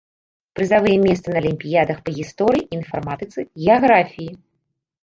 Прызавыя 0.59 0.97
месцы 1.07 1.27
на 1.35 1.37
алімпіядах 1.43 2.01
па 2.09 2.17
гісторыі, 2.17 2.67
інфарматыцы, 2.79 3.39
геаграфіі! 3.65 4.31